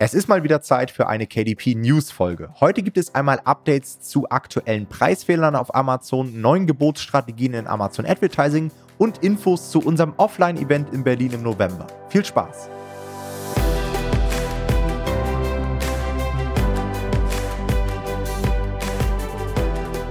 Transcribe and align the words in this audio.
Es 0.00 0.14
ist 0.14 0.28
mal 0.28 0.44
wieder 0.44 0.62
Zeit 0.62 0.92
für 0.92 1.08
eine 1.08 1.26
KDP 1.26 1.74
News 1.74 2.12
Folge. 2.12 2.50
Heute 2.60 2.84
gibt 2.84 2.96
es 2.98 3.16
einmal 3.16 3.40
Updates 3.40 3.98
zu 3.98 4.30
aktuellen 4.30 4.86
Preisfehlern 4.86 5.56
auf 5.56 5.74
Amazon, 5.74 6.40
neuen 6.40 6.68
Gebotsstrategien 6.68 7.54
in 7.54 7.66
Amazon 7.66 8.06
Advertising 8.06 8.70
und 8.96 9.24
Infos 9.24 9.72
zu 9.72 9.80
unserem 9.80 10.14
Offline-Event 10.16 10.94
in 10.94 11.02
Berlin 11.02 11.32
im 11.32 11.42
November. 11.42 11.88
Viel 12.10 12.24
Spaß! 12.24 12.70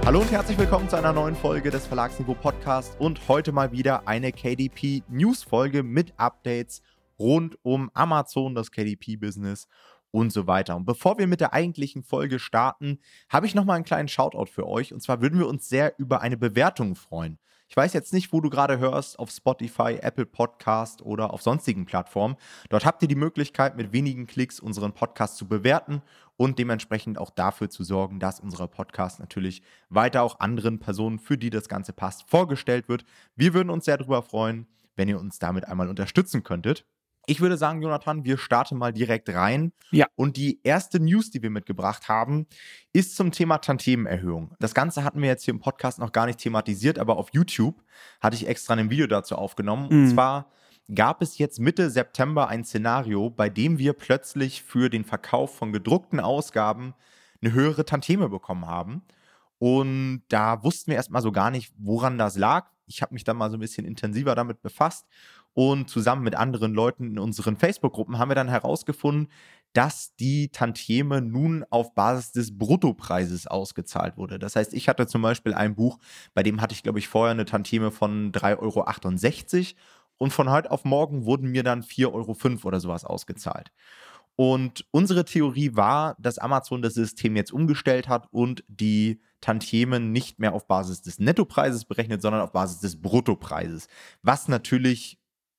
Hallo 0.04 0.20
und 0.20 0.30
herzlich 0.30 0.58
willkommen 0.58 0.90
zu 0.90 0.96
einer 0.96 1.14
neuen 1.14 1.34
Folge 1.34 1.70
des 1.70 1.86
Verlagsniveau 1.86 2.34
Podcast 2.34 2.94
und 2.98 3.26
heute 3.26 3.52
mal 3.52 3.72
wieder 3.72 4.06
eine 4.06 4.32
KDP 4.32 5.02
News 5.08 5.42
Folge 5.42 5.82
mit 5.82 6.12
Updates 6.18 6.82
rund 7.18 7.58
um 7.62 7.90
Amazon, 7.94 8.54
das 8.54 8.70
KDP-Business 8.70 9.68
und 10.10 10.32
so 10.32 10.46
weiter. 10.46 10.76
Und 10.76 10.84
bevor 10.84 11.18
wir 11.18 11.26
mit 11.26 11.40
der 11.40 11.52
eigentlichen 11.52 12.02
Folge 12.02 12.38
starten, 12.38 12.98
habe 13.28 13.46
ich 13.46 13.54
nochmal 13.54 13.76
einen 13.76 13.84
kleinen 13.84 14.08
Shoutout 14.08 14.46
für 14.46 14.66
euch. 14.66 14.92
Und 14.92 15.02
zwar 15.02 15.20
würden 15.20 15.38
wir 15.38 15.48
uns 15.48 15.68
sehr 15.68 15.98
über 15.98 16.20
eine 16.20 16.36
Bewertung 16.36 16.94
freuen. 16.94 17.38
Ich 17.70 17.76
weiß 17.76 17.92
jetzt 17.92 18.14
nicht, 18.14 18.32
wo 18.32 18.40
du 18.40 18.48
gerade 18.48 18.78
hörst, 18.78 19.18
auf 19.18 19.30
Spotify, 19.30 19.98
Apple 20.00 20.24
Podcast 20.24 21.02
oder 21.02 21.34
auf 21.34 21.42
sonstigen 21.42 21.84
Plattformen. 21.84 22.36
Dort 22.70 22.86
habt 22.86 23.02
ihr 23.02 23.08
die 23.08 23.14
Möglichkeit, 23.14 23.76
mit 23.76 23.92
wenigen 23.92 24.26
Klicks 24.26 24.58
unseren 24.58 24.94
Podcast 24.94 25.36
zu 25.36 25.46
bewerten 25.46 26.00
und 26.38 26.58
dementsprechend 26.58 27.18
auch 27.18 27.28
dafür 27.28 27.68
zu 27.68 27.84
sorgen, 27.84 28.20
dass 28.20 28.40
unser 28.40 28.68
Podcast 28.68 29.20
natürlich 29.20 29.60
weiter 29.90 30.22
auch 30.22 30.40
anderen 30.40 30.78
Personen, 30.78 31.18
für 31.18 31.36
die 31.36 31.50
das 31.50 31.68
Ganze 31.68 31.92
passt, 31.92 32.28
vorgestellt 32.30 32.88
wird. 32.88 33.04
Wir 33.36 33.52
würden 33.52 33.68
uns 33.68 33.84
sehr 33.84 33.98
darüber 33.98 34.22
freuen, 34.22 34.66
wenn 34.96 35.08
ihr 35.08 35.20
uns 35.20 35.38
damit 35.38 35.66
einmal 35.68 35.90
unterstützen 35.90 36.44
könntet. 36.44 36.86
Ich 37.28 37.42
würde 37.42 37.58
sagen, 37.58 37.82
Jonathan, 37.82 38.24
wir 38.24 38.38
starten 38.38 38.78
mal 38.78 38.90
direkt 38.90 39.28
rein. 39.28 39.72
Ja. 39.90 40.06
Und 40.16 40.38
die 40.38 40.60
erste 40.64 40.98
News, 40.98 41.30
die 41.30 41.42
wir 41.42 41.50
mitgebracht 41.50 42.08
haben, 42.08 42.46
ist 42.94 43.16
zum 43.16 43.32
Thema 43.32 43.58
Tantiemenerhöhung. 43.58 44.54
Das 44.60 44.72
Ganze 44.72 45.04
hatten 45.04 45.20
wir 45.20 45.28
jetzt 45.28 45.44
hier 45.44 45.52
im 45.52 45.60
Podcast 45.60 45.98
noch 45.98 46.12
gar 46.12 46.24
nicht 46.24 46.38
thematisiert, 46.38 46.98
aber 46.98 47.18
auf 47.18 47.28
YouTube 47.34 47.82
hatte 48.22 48.34
ich 48.34 48.48
extra 48.48 48.74
ein 48.74 48.88
Video 48.88 49.06
dazu 49.06 49.36
aufgenommen. 49.36 49.88
Mhm. 49.90 50.04
Und 50.04 50.08
zwar 50.08 50.50
gab 50.94 51.20
es 51.20 51.36
jetzt 51.36 51.60
Mitte 51.60 51.90
September 51.90 52.48
ein 52.48 52.64
Szenario, 52.64 53.28
bei 53.28 53.50
dem 53.50 53.76
wir 53.76 53.92
plötzlich 53.92 54.62
für 54.62 54.88
den 54.88 55.04
Verkauf 55.04 55.54
von 55.54 55.70
gedruckten 55.70 56.20
Ausgaben 56.20 56.94
eine 57.42 57.52
höhere 57.52 57.84
Tantieme 57.84 58.30
bekommen 58.30 58.66
haben. 58.66 59.02
Und 59.58 60.22
da 60.28 60.62
wussten 60.64 60.92
wir 60.92 60.96
erstmal 60.96 61.20
so 61.20 61.30
gar 61.30 61.50
nicht, 61.50 61.74
woran 61.76 62.16
das 62.16 62.38
lag. 62.38 62.70
Ich 62.86 63.02
habe 63.02 63.12
mich 63.12 63.24
dann 63.24 63.36
mal 63.36 63.50
so 63.50 63.58
ein 63.58 63.60
bisschen 63.60 63.84
intensiver 63.84 64.34
damit 64.34 64.62
befasst 64.62 65.06
und 65.58 65.90
zusammen 65.90 66.22
mit 66.22 66.36
anderen 66.36 66.72
Leuten 66.72 67.08
in 67.10 67.18
unseren 67.18 67.56
Facebook-Gruppen 67.56 68.16
haben 68.16 68.30
wir 68.30 68.36
dann 68.36 68.46
herausgefunden, 68.46 69.26
dass 69.72 70.14
die 70.14 70.50
Tantieme 70.50 71.20
nun 71.20 71.64
auf 71.68 71.96
Basis 71.96 72.30
des 72.30 72.56
Bruttopreises 72.56 73.48
ausgezahlt 73.48 74.16
wurde. 74.16 74.38
Das 74.38 74.54
heißt, 74.54 74.72
ich 74.72 74.88
hatte 74.88 75.08
zum 75.08 75.20
Beispiel 75.20 75.54
ein 75.54 75.74
Buch, 75.74 75.98
bei 76.32 76.44
dem 76.44 76.60
hatte 76.60 76.74
ich, 76.74 76.84
glaube 76.84 77.00
ich, 77.00 77.08
vorher 77.08 77.32
eine 77.32 77.44
Tantieme 77.44 77.90
von 77.90 78.30
3,68 78.30 78.54
Euro 78.60 79.80
und 80.18 80.32
von 80.32 80.48
heute 80.48 80.70
auf 80.70 80.84
morgen 80.84 81.24
wurden 81.24 81.50
mir 81.50 81.64
dann 81.64 81.82
4,05 81.82 82.06
Euro 82.12 82.68
oder 82.68 82.78
sowas 82.78 83.04
ausgezahlt. 83.04 83.72
Und 84.36 84.86
unsere 84.92 85.24
Theorie 85.24 85.74
war, 85.74 86.14
dass 86.20 86.38
Amazon 86.38 86.82
das 86.82 86.94
System 86.94 87.34
jetzt 87.34 87.52
umgestellt 87.52 88.08
hat 88.08 88.28
und 88.30 88.62
die 88.68 89.20
Tantiemen 89.40 90.12
nicht 90.12 90.38
mehr 90.38 90.52
auf 90.52 90.68
Basis 90.68 91.02
des 91.02 91.18
Nettopreises 91.18 91.84
berechnet, 91.84 92.22
sondern 92.22 92.42
auf 92.42 92.52
Basis 92.52 92.78
des 92.78 93.02
Bruttopreises. 93.02 93.88
Was 94.22 94.46
natürlich 94.46 95.18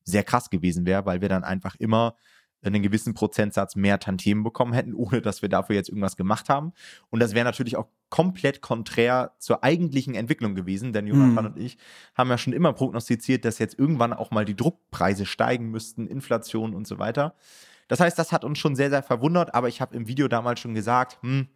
sehr 0.09 0.23
krass 0.23 0.49
gewesen 0.49 0.85
wäre, 0.85 1.05
weil 1.05 1.21
wir 1.21 1.29
dann 1.29 1.43
einfach 1.43 1.75
immer 1.75 2.15
einen 2.61 2.81
gewissen 2.81 3.13
Prozentsatz 3.13 3.75
mehr 3.75 3.99
Tantiemen 3.99 4.43
bekommen 4.43 4.73
hätten, 4.73 4.93
ohne 4.95 5.21
dass 5.21 5.41
wir 5.41 5.49
dafür 5.49 5.75
jetzt 5.75 5.89
irgendwas 5.89 6.17
gemacht 6.17 6.49
haben. 6.49 6.73
Und 7.09 7.21
das 7.21 7.33
wäre 7.33 7.45
natürlich 7.45 7.77
auch 7.77 7.87
komplett 8.09 8.61
konträr 8.61 9.33
zur 9.39 9.63
eigentlichen 9.63 10.15
Entwicklung 10.15 10.55
gewesen, 10.55 10.93
denn 10.93 11.07
Jonathan 11.07 11.45
mhm. 11.45 11.51
und 11.51 11.57
ich 11.57 11.77
haben 12.15 12.29
ja 12.29 12.37
schon 12.37 12.53
immer 12.53 12.73
prognostiziert, 12.73 13.45
dass 13.45 13.59
jetzt 13.59 13.77
irgendwann 13.77 14.13
auch 14.13 14.31
mal 14.31 14.45
die 14.45 14.55
Druckpreise 14.55 15.25
steigen 15.25 15.69
müssten, 15.69 16.07
Inflation 16.07 16.73
und 16.73 16.87
so 16.87 16.97
weiter. 16.97 17.35
Das 17.87 17.99
heißt, 17.99 18.17
das 18.19 18.31
hat 18.31 18.43
uns 18.43 18.59
schon 18.59 18.75
sehr, 18.75 18.89
sehr 18.89 19.03
verwundert, 19.03 19.53
aber 19.53 19.67
ich 19.67 19.81
habe 19.81 19.95
im 19.95 20.07
Video 20.07 20.27
damals 20.27 20.59
schon 20.59 20.75
gesagt, 20.75 21.19
hm, 21.21 21.47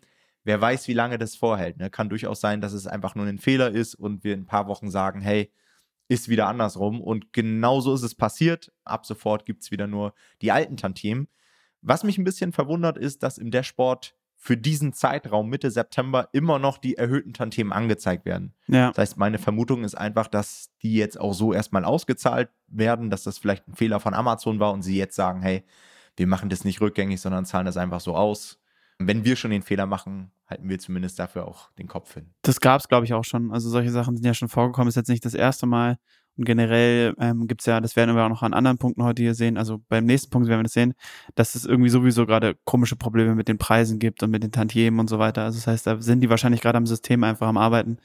wer 0.44 0.60
weiß, 0.60 0.88
wie 0.88 0.94
lange 0.94 1.18
das 1.18 1.36
vorhält. 1.36 1.78
Ne? 1.78 1.90
Kann 1.90 2.10
durchaus 2.10 2.40
sein, 2.40 2.62
dass 2.62 2.74
es 2.74 2.88
einfach 2.88 3.16
nur 3.16 3.26
ein 3.26 3.38
Fehler 3.38 3.72
ist 3.72 3.96
und 3.96 4.24
wir 4.24 4.34
in 4.34 4.42
ein 4.42 4.46
paar 4.46 4.68
Wochen 4.68 4.90
sagen, 4.90 5.22
hey, 5.22 5.52
ist 6.08 6.30
wieder 6.30 6.48
andersrum. 6.48 7.02
Und 7.02 7.34
genauso 7.34 7.94
ist 7.94 8.04
es 8.04 8.16
passiert. 8.16 8.72
Ab 8.84 9.06
sofort 9.06 9.46
gibt 9.46 9.64
es 9.64 9.72
wieder 9.72 9.88
nur 9.88 10.14
die 10.42 10.52
alten 10.52 10.78
Tantiemen. 10.78 11.28
Was 11.82 12.04
mich 12.04 12.18
ein 12.18 12.24
bisschen 12.24 12.54
verwundert 12.54 12.98
ist, 12.98 13.24
dass 13.24 13.38
im 13.38 13.52
Dashboard 13.52 14.16
für 14.44 14.58
diesen 14.58 14.92
Zeitraum 14.92 15.50
Mitte 15.50 15.72
September 15.72 16.28
immer 16.34 16.60
noch 16.60 16.78
die 16.78 16.98
erhöhten 16.98 17.34
Tantiemen 17.34 17.72
angezeigt 17.72 18.26
werden. 18.26 18.54
Ja. 18.68 18.90
Das 18.90 18.98
heißt, 18.98 19.18
meine 19.18 19.38
Vermutung 19.38 19.86
ist 19.86 19.96
einfach, 19.96 20.28
dass 20.28 20.70
die 20.82 20.96
jetzt 20.96 21.18
auch 21.18 21.34
so 21.34 21.54
erstmal 21.54 21.86
ausgezahlt 21.86 22.50
werden, 22.68 23.10
dass 23.10 23.24
das 23.24 23.38
vielleicht 23.38 23.68
ein 23.70 23.76
Fehler 23.76 24.02
von 24.02 24.14
Amazon 24.14 24.60
war 24.60 24.74
und 24.74 24.82
sie 24.82 24.98
jetzt 24.98 25.16
sagen, 25.16 25.42
hey, 25.42 25.64
wir 26.18 26.28
machen 26.28 26.50
das 26.50 26.66
nicht 26.66 26.82
rückgängig, 26.82 27.22
sondern 27.22 27.46
zahlen 27.46 27.66
das 27.66 27.78
einfach 27.78 28.02
so 28.02 28.16
aus. 28.16 28.60
Wenn 29.00 29.26
wir 29.26 29.36
schon 29.36 29.52
den 29.52 29.62
Fehler 29.62 29.86
machen, 29.86 30.32
halten 30.48 30.70
wir 30.70 30.80
zumindest 30.80 31.20
dafür 31.20 31.48
auch 31.48 31.72
den 31.74 31.88
Kopf 31.88 32.14
hin. 32.14 32.34
Das 32.42 32.60
gab 32.60 32.82
es, 32.82 32.88
glaube 32.88 33.06
ich, 33.06 33.14
auch 33.14 33.24
schon. 33.24 33.52
Also 33.52 33.70
solche 33.70 33.92
Sachen 33.92 34.16
sind 34.16 34.26
ja 34.26 34.34
schon 34.34 34.50
vorgekommen. 34.50 34.90
Ist 34.90 34.96
jetzt 34.96 35.10
nicht 35.10 35.26
das 35.26 35.34
erste 35.34 35.66
Mal. 35.66 35.98
Und 36.38 36.46
generell 36.46 37.14
ähm, 37.20 37.48
gibt 37.48 37.62
es 37.62 37.68
ja, 37.68 37.80
das 37.80 37.96
werden 37.96 38.16
wir 38.16 38.24
auch 38.24 38.30
noch 38.30 38.42
an 38.42 38.54
anderen 38.54 38.78
Punkten 38.78 39.04
heute 39.04 39.22
hier 39.22 39.36
sehen, 39.36 39.58
also 39.58 39.82
beim 39.88 40.06
nächsten 40.06 40.32
Punkt 40.32 40.48
werden 40.48 40.60
wir 40.60 40.64
das 40.64 40.74
sehen, 40.74 40.94
dass 41.36 41.54
es 41.54 41.66
irgendwie 41.66 41.90
sowieso 41.90 42.26
gerade 42.26 42.56
komische 42.66 42.96
Probleme 42.96 43.36
mit 43.36 43.48
den 43.48 43.60
Preisen 43.60 44.00
gibt 44.00 44.24
und 44.24 44.32
mit 44.32 44.42
den 44.42 44.52
Tantiemen 44.52 45.00
und 45.00 45.10
so 45.10 45.20
weiter. 45.20 45.44
Also 45.44 45.60
das 45.60 45.68
heißt, 45.68 45.88
da 45.88 46.02
sind 46.02 46.22
die 46.22 46.30
wahrscheinlich 46.30 46.62
gerade 46.62 46.78
am 46.78 46.88
System 46.88 47.24
einfach 47.24 47.48
am 47.48 47.58
Arbeiten 47.58 47.98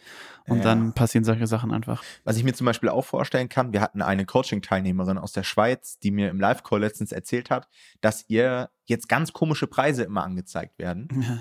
und 0.47 0.59
ja. 0.59 0.65
dann 0.65 0.93
passieren 0.93 1.25
solche 1.25 1.47
Sachen 1.47 1.73
einfach. 1.73 2.03
Was 2.25 2.37
ich 2.37 2.45
mir 2.45 2.53
zum 2.53 2.67
Beispiel 2.67 2.91
auch 2.91 3.05
vorstellen 3.05 3.49
kann, 3.49 3.73
wir 3.73 3.81
hatten 3.81 4.03
eine 4.03 4.27
Coaching-Teilnehmerin 4.27 5.19
aus 5.19 5.33
der 5.33 5.43
Schweiz, 5.43 5.99
die 5.99 6.11
mir 6.11 6.29
im 6.29 6.41
Live-Call 6.41 6.81
letztens 6.81 7.13
erzählt 7.13 7.51
hat, 7.51 7.69
dass 8.01 8.25
ihr 8.29 8.71
jetzt 8.85 9.09
ganz 9.09 9.33
komische 9.33 9.67
Preise 9.67 10.03
immer 10.05 10.25
angezeigt 10.25 10.79
werden. 10.79 11.09
Ja. 11.21 11.41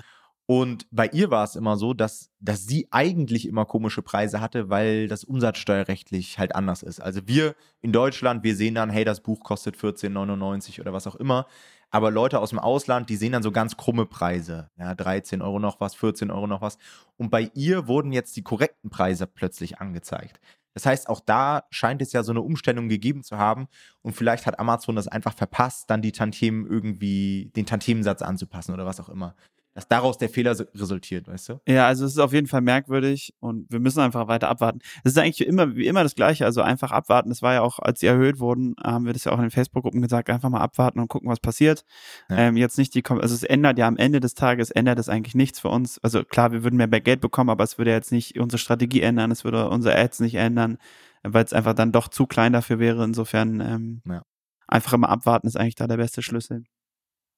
Und 0.50 0.86
bei 0.90 1.08
ihr 1.08 1.30
war 1.30 1.44
es 1.44 1.56
immer 1.56 1.76
so, 1.76 1.92
dass, 1.92 2.30
dass 2.40 2.64
sie 2.64 2.88
eigentlich 2.90 3.46
immer 3.46 3.66
komische 3.66 4.00
Preise 4.00 4.40
hatte, 4.40 4.70
weil 4.70 5.06
das 5.06 5.22
umsatzsteuerrechtlich 5.22 6.38
halt 6.38 6.54
anders 6.54 6.82
ist. 6.82 7.00
Also 7.00 7.20
wir 7.26 7.54
in 7.82 7.92
Deutschland, 7.92 8.42
wir 8.44 8.56
sehen 8.56 8.74
dann, 8.74 8.88
hey, 8.88 9.04
das 9.04 9.20
Buch 9.20 9.40
kostet 9.40 9.76
14,99 9.76 10.80
oder 10.80 10.94
was 10.94 11.06
auch 11.06 11.16
immer. 11.16 11.46
Aber 11.90 12.10
Leute 12.10 12.40
aus 12.40 12.48
dem 12.48 12.58
Ausland, 12.58 13.10
die 13.10 13.16
sehen 13.16 13.32
dann 13.32 13.42
so 13.42 13.52
ganz 13.52 13.76
krumme 13.76 14.06
Preise. 14.06 14.70
Ja, 14.78 14.94
13 14.94 15.42
Euro 15.42 15.58
noch 15.58 15.80
was, 15.80 15.94
14 15.94 16.30
Euro 16.30 16.46
noch 16.46 16.62
was. 16.62 16.78
Und 17.18 17.28
bei 17.28 17.50
ihr 17.52 17.86
wurden 17.86 18.10
jetzt 18.10 18.34
die 18.34 18.42
korrekten 18.42 18.88
Preise 18.88 19.26
plötzlich 19.26 19.80
angezeigt. 19.80 20.40
Das 20.72 20.86
heißt, 20.86 21.10
auch 21.10 21.20
da 21.20 21.64
scheint 21.68 22.00
es 22.00 22.14
ja 22.14 22.22
so 22.22 22.32
eine 22.32 22.40
Umstellung 22.40 22.88
gegeben 22.88 23.22
zu 23.22 23.36
haben. 23.36 23.68
Und 24.00 24.14
vielleicht 24.14 24.46
hat 24.46 24.58
Amazon 24.58 24.96
das 24.96 25.08
einfach 25.08 25.34
verpasst, 25.34 25.90
dann 25.90 26.00
die 26.00 26.12
Tantiemen 26.12 26.66
irgendwie, 26.66 27.52
den 27.54 27.66
Tantiemensatz 27.66 28.22
anzupassen 28.22 28.72
oder 28.72 28.86
was 28.86 28.98
auch 28.98 29.10
immer 29.10 29.34
dass 29.78 29.86
daraus 29.86 30.18
der 30.18 30.28
Fehler 30.28 30.56
resultiert, 30.74 31.28
weißt 31.28 31.50
du? 31.50 31.60
Ja, 31.68 31.86
also 31.86 32.04
es 32.04 32.10
ist 32.10 32.18
auf 32.18 32.32
jeden 32.32 32.48
Fall 32.48 32.62
merkwürdig 32.62 33.32
und 33.38 33.70
wir 33.70 33.78
müssen 33.78 34.00
einfach 34.00 34.26
weiter 34.26 34.48
abwarten. 34.48 34.80
Es 35.04 35.12
ist 35.12 35.18
eigentlich 35.18 35.46
immer, 35.46 35.76
wie 35.76 35.86
immer 35.86 36.02
das 36.02 36.16
Gleiche, 36.16 36.44
also 36.46 36.62
einfach 36.62 36.90
abwarten. 36.90 37.28
Das 37.28 37.42
war 37.42 37.54
ja 37.54 37.60
auch, 37.60 37.78
als 37.78 38.00
sie 38.00 38.08
erhöht 38.08 38.40
wurden, 38.40 38.74
haben 38.82 39.06
wir 39.06 39.12
das 39.12 39.22
ja 39.22 39.30
auch 39.30 39.36
in 39.36 39.42
den 39.42 39.52
Facebook-Gruppen 39.52 40.02
gesagt, 40.02 40.30
einfach 40.30 40.48
mal 40.48 40.62
abwarten 40.62 40.98
und 40.98 41.06
gucken, 41.06 41.30
was 41.30 41.38
passiert. 41.38 41.84
Ja. 42.28 42.38
Ähm, 42.38 42.56
jetzt 42.56 42.76
nicht 42.76 42.92
die, 42.92 43.04
also 43.06 43.32
es 43.32 43.44
ändert 43.44 43.78
ja 43.78 43.86
am 43.86 43.96
Ende 43.96 44.18
des 44.18 44.34
Tages, 44.34 44.72
ändert 44.72 44.98
es 44.98 45.08
eigentlich 45.08 45.36
nichts 45.36 45.60
für 45.60 45.68
uns. 45.68 46.00
Also 46.00 46.24
klar, 46.24 46.50
wir 46.50 46.64
würden 46.64 46.76
mehr 46.76 46.88
Geld 46.88 47.20
bekommen, 47.20 47.50
aber 47.50 47.62
es 47.62 47.78
würde 47.78 47.92
jetzt 47.92 48.10
nicht 48.10 48.36
unsere 48.36 48.58
Strategie 48.58 49.02
ändern, 49.02 49.30
es 49.30 49.44
würde 49.44 49.68
unsere 49.68 49.96
Ads 49.96 50.18
nicht 50.18 50.34
ändern, 50.34 50.78
weil 51.22 51.44
es 51.44 51.52
einfach 51.52 51.74
dann 51.74 51.92
doch 51.92 52.08
zu 52.08 52.26
klein 52.26 52.52
dafür 52.52 52.80
wäre. 52.80 53.04
Insofern 53.04 53.60
ähm, 53.60 54.02
ja. 54.08 54.22
einfach 54.66 54.94
immer 54.94 55.08
abwarten 55.08 55.46
ist 55.46 55.56
eigentlich 55.56 55.76
da 55.76 55.86
der 55.86 55.98
beste 55.98 56.20
Schlüssel. 56.20 56.64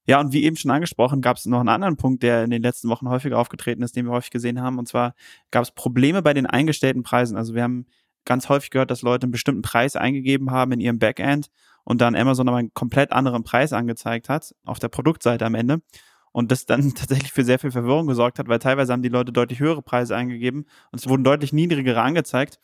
Ja, 0.06 0.18
und 0.20 0.32
wie 0.32 0.44
eben 0.44 0.56
schon 0.56 0.70
angesprochen, 0.70 1.20
gab 1.20 1.36
es 1.36 1.46
noch 1.46 1.60
einen 1.60 1.68
anderen 1.68 1.96
Punkt, 1.96 2.22
der 2.22 2.44
in 2.44 2.50
den 2.50 2.62
letzten 2.62 2.88
Wochen 2.88 3.08
häufiger 3.08 3.38
aufgetreten 3.38 3.82
ist, 3.82 3.96
den 3.96 4.06
wir 4.06 4.12
häufig 4.12 4.30
gesehen 4.30 4.60
haben. 4.60 4.78
Und 4.78 4.88
zwar 4.88 5.14
gab 5.50 5.62
es 5.62 5.70
Probleme 5.70 6.22
bei 6.22 6.34
den 6.34 6.46
eingestellten 6.46 7.02
Preisen. 7.02 7.36
Also 7.36 7.54
wir 7.54 7.62
haben 7.62 7.86
ganz 8.24 8.48
häufig 8.48 8.70
gehört, 8.70 8.90
dass 8.90 9.02
Leute 9.02 9.24
einen 9.24 9.32
bestimmten 9.32 9.62
Preis 9.62 9.96
eingegeben 9.96 10.50
haben 10.50 10.72
in 10.72 10.80
ihrem 10.80 10.98
Backend 10.98 11.48
und 11.84 12.00
dann 12.00 12.14
Amazon 12.14 12.48
aber 12.48 12.58
einen 12.58 12.74
komplett 12.74 13.12
anderen 13.12 13.44
Preis 13.44 13.72
angezeigt 13.72 14.28
hat, 14.28 14.54
auf 14.64 14.78
der 14.78 14.88
Produktseite 14.88 15.44
am 15.46 15.54
Ende. 15.54 15.82
Und 16.32 16.52
das 16.52 16.66
dann 16.66 16.82
tatsächlich 16.94 17.32
für 17.32 17.44
sehr 17.44 17.58
viel 17.58 17.70
Verwirrung 17.70 18.06
gesorgt 18.06 18.38
hat, 18.38 18.48
weil 18.48 18.58
teilweise 18.58 18.92
haben 18.92 19.02
die 19.02 19.08
Leute 19.08 19.32
deutlich 19.32 19.60
höhere 19.60 19.82
Preise 19.82 20.16
eingegeben 20.16 20.66
und 20.92 21.00
es 21.00 21.08
wurden 21.08 21.24
deutlich 21.24 21.52
niedrigere 21.52 22.00
angezeigt 22.00 22.58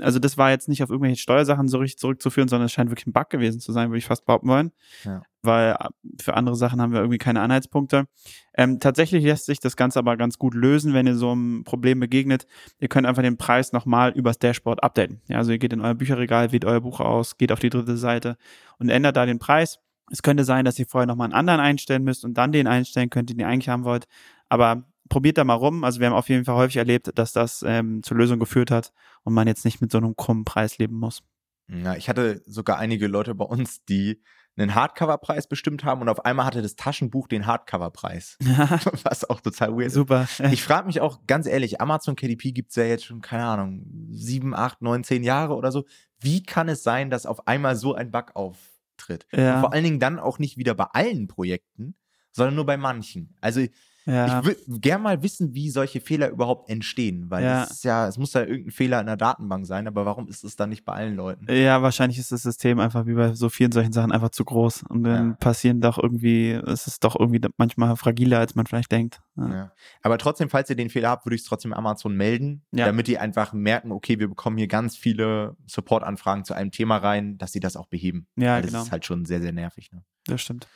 also 0.00 0.18
das 0.18 0.38
war 0.38 0.50
jetzt 0.50 0.68
nicht 0.68 0.82
auf 0.82 0.90
irgendwelche 0.90 1.20
Steuersachen 1.20 1.68
so 1.68 1.78
richtig 1.78 1.98
zurückzuführen, 1.98 2.48
sondern 2.48 2.66
es 2.66 2.72
scheint 2.72 2.90
wirklich 2.90 3.06
ein 3.06 3.12
Bug 3.12 3.28
gewesen 3.28 3.60
zu 3.60 3.72
sein, 3.72 3.90
würde 3.90 3.98
ich 3.98 4.06
fast 4.06 4.24
behaupten 4.24 4.48
wollen. 4.48 4.72
Ja. 5.04 5.22
Weil 5.42 5.76
äh, 5.78 5.88
für 6.20 6.34
andere 6.34 6.56
Sachen 6.56 6.80
haben 6.80 6.92
wir 6.92 7.00
irgendwie 7.00 7.18
keine 7.18 7.40
Anhaltspunkte. 7.40 8.06
Ähm, 8.54 8.80
tatsächlich 8.80 9.22
lässt 9.24 9.46
sich 9.46 9.60
das 9.60 9.76
Ganze 9.76 9.98
aber 9.98 10.16
ganz 10.16 10.38
gut 10.38 10.54
lösen, 10.54 10.94
wenn 10.94 11.06
ihr 11.06 11.14
so 11.14 11.32
einem 11.32 11.64
Problem 11.64 12.00
begegnet. 12.00 12.46
Ihr 12.78 12.88
könnt 12.88 13.06
einfach 13.06 13.22
den 13.22 13.36
Preis 13.36 13.72
nochmal 13.72 14.12
übers 14.12 14.38
Dashboard 14.38 14.82
updaten. 14.82 15.20
Ja, 15.28 15.38
also 15.38 15.52
ihr 15.52 15.58
geht 15.58 15.72
in 15.72 15.80
euer 15.80 15.94
Bücherregal, 15.94 16.52
wählt 16.52 16.64
euer 16.64 16.80
Buch 16.80 17.00
aus, 17.00 17.36
geht 17.36 17.52
auf 17.52 17.60
die 17.60 17.70
dritte 17.70 17.96
Seite 17.96 18.36
und 18.78 18.88
ändert 18.88 19.16
da 19.16 19.26
den 19.26 19.38
Preis 19.38 19.78
Es 20.10 20.22
könnte 20.22 20.44
sein, 20.44 20.64
dass 20.64 20.78
ihr 20.78 20.86
vorher 20.86 21.06
nochmal 21.06 21.26
einen 21.26 21.34
anderen 21.34 21.60
einstellen 21.60 22.04
müsst 22.04 22.24
und 22.24 22.34
dann 22.34 22.52
den 22.52 22.66
einstellen 22.66 23.10
könnt, 23.10 23.30
den 23.30 23.38
ihr 23.38 23.46
eigentlich 23.46 23.68
haben 23.68 23.84
wollt. 23.84 24.06
Aber 24.48 24.84
probiert 25.10 25.36
da 25.36 25.44
mal 25.44 25.54
rum. 25.54 25.84
Also 25.84 26.00
wir 26.00 26.06
haben 26.06 26.14
auf 26.14 26.30
jeden 26.30 26.46
Fall 26.46 26.54
häufig 26.54 26.78
erlebt, 26.78 27.10
dass 27.16 27.32
das 27.32 27.62
ähm, 27.66 28.02
zur 28.02 28.16
Lösung 28.16 28.38
geführt 28.38 28.70
hat 28.70 28.92
und 29.24 29.34
man 29.34 29.46
jetzt 29.46 29.66
nicht 29.66 29.82
mit 29.82 29.92
so 29.92 29.98
einem 29.98 30.16
krummen 30.16 30.46
Preis 30.46 30.78
leben 30.78 30.98
muss. 30.98 31.22
Ja, 31.68 31.94
ich 31.94 32.08
hatte 32.08 32.42
sogar 32.46 32.78
einige 32.78 33.06
Leute 33.06 33.34
bei 33.34 33.44
uns, 33.44 33.84
die 33.84 34.22
einen 34.56 34.74
Hardcover-Preis 34.74 35.46
bestimmt 35.46 35.84
haben 35.84 36.00
und 36.00 36.08
auf 36.08 36.24
einmal 36.24 36.44
hatte 36.46 36.62
das 36.62 36.76
Taschenbuch 36.76 37.28
den 37.28 37.46
Hardcover-Preis. 37.46 38.36
Was 39.04 39.28
auch 39.28 39.40
total 39.40 39.76
weird 39.76 39.92
Super. 39.92 40.28
Ich 40.50 40.62
frage 40.62 40.86
mich 40.86 41.00
auch 41.00 41.20
ganz 41.26 41.46
ehrlich, 41.46 41.80
Amazon 41.80 42.16
KDP 42.16 42.52
gibt 42.52 42.70
es 42.70 42.76
ja 42.76 42.84
jetzt 42.84 43.04
schon, 43.04 43.20
keine 43.20 43.44
Ahnung, 43.44 43.86
sieben, 44.10 44.54
acht, 44.54 44.82
neun, 44.82 45.04
zehn 45.04 45.22
Jahre 45.22 45.54
oder 45.54 45.72
so. 45.72 45.84
Wie 46.18 46.42
kann 46.42 46.68
es 46.68 46.82
sein, 46.82 47.10
dass 47.10 47.26
auf 47.26 47.46
einmal 47.46 47.76
so 47.76 47.94
ein 47.94 48.10
Bug 48.10 48.32
auftritt? 48.34 49.26
Ja. 49.32 49.60
Vor 49.60 49.72
allen 49.72 49.84
Dingen 49.84 50.00
dann 50.00 50.18
auch 50.18 50.38
nicht 50.38 50.56
wieder 50.56 50.74
bei 50.74 50.86
allen 50.92 51.28
Projekten, 51.28 51.94
sondern 52.32 52.56
nur 52.56 52.66
bei 52.66 52.76
manchen. 52.76 53.36
Also 53.40 53.64
ja. 54.06 54.40
Ich 54.40 54.46
würde 54.46 54.60
gerne 54.80 55.02
mal 55.02 55.22
wissen, 55.22 55.54
wie 55.54 55.70
solche 55.70 56.00
Fehler 56.00 56.30
überhaupt 56.30 56.70
entstehen, 56.70 57.30
weil 57.30 57.44
ja. 57.44 57.64
es 57.64 57.82
ja, 57.82 58.08
es 58.08 58.18
muss 58.18 58.32
ja 58.32 58.40
irgendein 58.42 58.70
Fehler 58.70 59.00
in 59.00 59.06
der 59.06 59.16
Datenbank 59.16 59.66
sein, 59.66 59.86
aber 59.86 60.06
warum 60.06 60.28
ist 60.28 60.42
es 60.42 60.56
dann 60.56 60.70
nicht 60.70 60.84
bei 60.84 60.92
allen 60.92 61.16
Leuten? 61.16 61.46
Ja, 61.52 61.82
wahrscheinlich 61.82 62.18
ist 62.18 62.32
das 62.32 62.42
System 62.42 62.80
einfach 62.80 63.06
wie 63.06 63.14
bei 63.14 63.34
so 63.34 63.48
vielen 63.48 63.72
solchen 63.72 63.92
Sachen 63.92 64.12
einfach 64.12 64.30
zu 64.30 64.44
groß 64.44 64.84
und 64.88 65.04
dann 65.04 65.30
ja. 65.30 65.36
passieren 65.36 65.80
doch 65.80 65.98
irgendwie, 65.98 66.52
es 66.52 66.86
ist 66.86 67.04
doch 67.04 67.18
irgendwie 67.18 67.40
manchmal 67.56 67.94
fragiler, 67.96 68.38
als 68.38 68.54
man 68.54 68.66
vielleicht 68.66 68.90
denkt. 68.90 69.20
Ja. 69.36 69.72
Aber 70.02 70.18
trotzdem, 70.18 70.50
falls 70.50 70.70
ihr 70.70 70.76
den 70.76 70.90
Fehler 70.90 71.10
habt, 71.10 71.26
würde 71.26 71.36
ich 71.36 71.42
es 71.42 71.48
trotzdem 71.48 71.72
Amazon 71.72 72.16
melden, 72.16 72.62
damit 72.72 73.06
die 73.06 73.18
einfach 73.18 73.52
merken, 73.52 73.92
okay, 73.92 74.18
wir 74.18 74.28
bekommen 74.28 74.56
hier 74.56 74.68
ganz 74.68 74.96
viele 74.96 75.56
Support-Anfragen 75.66 76.44
zu 76.44 76.54
einem 76.54 76.70
Thema 76.70 76.96
rein, 76.96 77.38
dass 77.38 77.52
sie 77.52 77.60
das 77.60 77.76
auch 77.76 77.86
beheben. 77.86 78.26
Ja, 78.36 78.54
weil 78.54 78.62
das 78.62 78.70
genau. 78.70 78.82
ist 78.82 78.92
halt 78.92 79.04
schon 79.04 79.24
sehr, 79.24 79.40
sehr 79.40 79.52
nervig. 79.52 79.92
Ne? 79.92 80.02
Das 80.26 80.40
stimmt. 80.40 80.68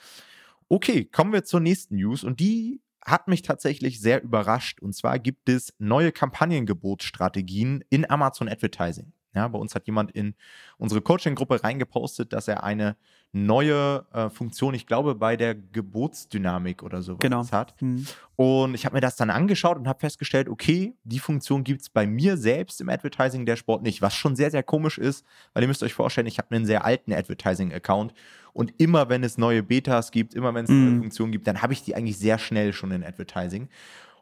Okay, 0.69 1.05
kommen 1.05 1.33
wir 1.33 1.45
zur 1.45 1.61
nächsten 1.61 1.97
News 1.97 2.25
und 2.25 2.41
die 2.41 2.81
hat 3.05 3.29
mich 3.29 3.43
tatsächlich 3.43 4.01
sehr 4.01 4.23
überrascht. 4.23 4.81
Und 4.81 4.95
zwar 4.95 5.19
gibt 5.19 5.49
es 5.49 5.75
neue 5.79 6.13
Kampagnengebotsstrategien 6.13 7.85
in 7.91 8.09
Amazon 8.09 8.49
Advertising. 8.49 9.13
Ja, 9.35 9.49
bei 9.49 9.59
uns 9.59 9.75
hat 9.75 9.87
jemand 9.87 10.13
in 10.13 10.35
unsere 10.79 11.01
Coaching-Gruppe 11.01 11.65
reingepostet, 11.65 12.33
dass 12.33 12.47
er 12.47 12.63
eine 12.63 12.97
neue 13.33 14.07
äh, 14.13 14.31
Funktion, 14.31 14.75
ich 14.75 14.87
glaube, 14.87 15.17
bei 15.17 15.37
der 15.37 15.57
Gebotsdynamik 15.57 16.85
oder 16.85 17.03
sowas 17.03 17.19
genau. 17.19 17.51
hat. 17.51 17.75
Mhm. 17.83 18.07
Und 18.37 18.75
ich 18.75 18.87
habe 18.87 18.95
mir 18.95 19.01
das 19.01 19.17
dann 19.17 19.31
angeschaut 19.31 19.77
und 19.77 19.89
habe 19.89 19.99
festgestellt, 19.99 20.49
okay, 20.49 20.95
die 21.03 21.19
Funktion 21.19 21.65
gibt 21.65 21.81
es 21.81 21.91
bei 21.91 22.07
mir 22.07 22.37
selbst 22.37 22.81
im 22.81 22.89
Advertising 22.89 23.45
der 23.45 23.57
Sport 23.57 23.83
nicht, 23.83 24.03
was 24.03 24.15
schon 24.15 24.37
sehr, 24.37 24.53
sehr 24.53 24.63
komisch 24.63 24.99
ist, 24.99 25.27
weil 25.53 25.65
ihr 25.65 25.69
müsst 25.69 25.83
euch 25.83 25.95
vorstellen, 25.95 26.29
ich 26.29 26.39
habe 26.39 26.55
einen 26.55 26.65
sehr 26.65 26.85
alten 26.85 27.13
Advertising-Account 27.13 28.15
und 28.55 28.73
immer 28.79 29.11
wenn 29.11 29.23
es 29.23 29.37
neue 29.37 29.63
Betas 29.63 30.11
gibt, 30.11 30.33
immer 30.33 30.55
wenn 30.55 30.65
es 30.65 30.71
mhm. 30.71 30.85
neue 30.85 30.99
Funktionen 31.01 31.33
gibt, 31.33 31.47
dann 31.47 31.61
habe 31.61 31.75
ich 31.75 31.83
die 31.83 31.95
eigentlich 31.95 32.19
sehr 32.19 32.39
schnell 32.39 32.73
schon 32.73 32.93
in 32.93 33.05
Advertising. 33.05 33.69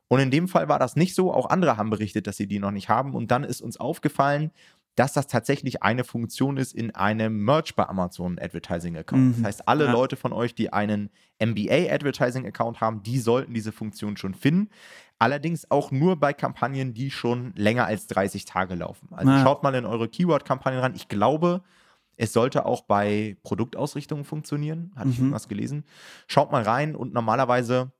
Und 0.08 0.20
in 0.20 0.30
dem 0.30 0.48
Fall 0.48 0.68
war 0.68 0.78
das 0.78 0.96
nicht 0.96 1.14
so. 1.14 1.32
Auch 1.32 1.48
andere 1.48 1.76
haben 1.76 1.90
berichtet, 1.90 2.26
dass 2.26 2.36
sie 2.36 2.46
die 2.46 2.58
noch 2.58 2.70
nicht 2.70 2.88
haben. 2.88 3.14
Und 3.14 3.30
dann 3.30 3.44
ist 3.44 3.60
uns 3.60 3.78
aufgefallen, 3.78 4.50
dass 4.94 5.12
das 5.12 5.26
tatsächlich 5.26 5.82
eine 5.82 6.04
Funktion 6.04 6.56
ist 6.56 6.74
in 6.74 6.94
einem 6.94 7.44
Merch 7.44 7.74
bei 7.74 7.88
Amazon 7.88 8.38
Advertising 8.38 8.96
Account. 8.96 9.22
Mhm. 9.22 9.34
Das 9.36 9.44
heißt, 9.44 9.68
alle 9.68 9.86
ja. 9.86 9.92
Leute 9.92 10.16
von 10.16 10.32
euch, 10.32 10.54
die 10.54 10.72
einen 10.72 11.10
MBA 11.40 11.92
Advertising 11.92 12.46
Account 12.46 12.80
haben, 12.80 13.02
die 13.02 13.18
sollten 13.18 13.54
diese 13.54 13.72
Funktion 13.72 14.16
schon 14.16 14.34
finden. 14.34 14.68
Allerdings 15.18 15.70
auch 15.70 15.90
nur 15.90 16.16
bei 16.16 16.32
Kampagnen, 16.32 16.94
die 16.94 17.10
schon 17.10 17.52
länger 17.54 17.86
als 17.86 18.06
30 18.08 18.44
Tage 18.44 18.74
laufen. 18.74 19.08
Also 19.12 19.30
ja. 19.30 19.42
schaut 19.42 19.62
mal 19.62 19.74
in 19.74 19.86
eure 19.86 20.08
Keyword-Kampagnen 20.08 20.80
ran. 20.80 20.94
Ich 20.94 21.08
glaube, 21.08 21.62
es 22.16 22.32
sollte 22.32 22.66
auch 22.66 22.82
bei 22.82 23.36
Produktausrichtungen 23.42 24.24
funktionieren. 24.24 24.92
Hatte 24.94 25.06
mhm. 25.06 25.12
ich 25.12 25.18
irgendwas 25.18 25.48
gelesen. 25.48 25.84
Schaut 26.26 26.52
mal 26.52 26.62
rein 26.62 26.94
und 26.94 27.12
normalerweise 27.12 27.92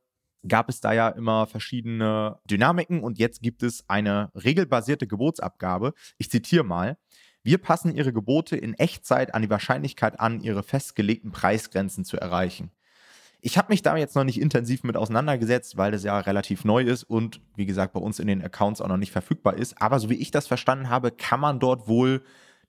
gab 0.47 0.69
es 0.69 0.81
da 0.81 0.93
ja 0.93 1.09
immer 1.09 1.47
verschiedene 1.47 2.39
Dynamiken 2.51 3.03
und 3.03 3.19
jetzt 3.19 3.43
gibt 3.43 3.63
es 3.63 3.89
eine 3.89 4.31
regelbasierte 4.35 5.07
Gebotsabgabe. 5.07 5.95
Ich 6.19 6.31
zitiere 6.31 6.65
mal. 6.65 6.99
Wir 7.45 7.59
passen 7.59 7.95
Ihre 7.95 8.13
Gebote 8.13 8.57
in 8.57 8.75
Echtzeit 8.75 9.35
an 9.35 9.43
die 9.43 9.51
Wahrscheinlichkeit 9.51 10.21
an, 10.21 10.41
Ihre 10.41 10.63
festgelegten 10.63 11.33
Preisgrenzen 11.33 12.05
zu 12.05 12.17
erreichen. 12.17 12.71
Ich 13.41 13.59
habe 13.59 13.73
mich 13.73 13.83
da 13.83 13.97
jetzt 13.97 14.15
noch 14.15 14.23
nicht 14.23 14.41
intensiv 14.41 14.85
mit 14.85 14.97
auseinandergesetzt, 14.97 15.77
weil 15.77 15.91
das 15.91 16.05
ja 16.05 16.17
relativ 16.21 16.65
neu 16.65 16.83
ist 16.83 17.03
und 17.03 17.41
wie 17.57 17.67
gesagt 17.67 17.93
bei 17.93 18.01
uns 18.01 18.21
in 18.21 18.29
den 18.29 18.43
Accounts 18.43 18.81
auch 18.81 18.87
noch 18.87 18.97
nicht 18.97 19.11
verfügbar 19.11 19.55
ist. 19.55 19.83
Aber 19.83 19.99
so 19.99 20.09
wie 20.09 20.15
ich 20.15 20.31
das 20.31 20.47
verstanden 20.47 20.89
habe, 20.89 21.11
kann 21.11 21.41
man 21.41 21.59
dort 21.59 21.89
wohl 21.89 22.23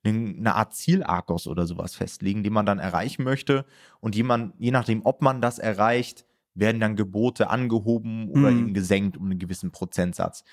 eine 0.09 0.55
Art 0.55 0.73
Ziel-Argos 0.73 1.47
oder 1.47 1.65
sowas 1.65 1.95
festlegen, 1.95 2.43
den 2.43 2.53
man 2.53 2.65
dann 2.65 2.79
erreichen 2.79 3.23
möchte. 3.23 3.65
Und 3.99 4.15
jemand, 4.15 4.53
je 4.59 4.71
nachdem, 4.71 5.05
ob 5.05 5.21
man 5.21 5.41
das 5.41 5.59
erreicht, 5.59 6.25
werden 6.55 6.81
dann 6.81 6.95
Gebote 6.95 7.49
angehoben 7.49 8.29
oder 8.29 8.51
mhm. 8.51 8.59
eben 8.59 8.73
gesenkt 8.73 9.17
um 9.17 9.25
einen 9.25 9.39
gewissen 9.39 9.71
Prozentsatz. 9.71 10.43